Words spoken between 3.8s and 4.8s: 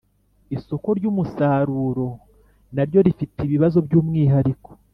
by umwihariko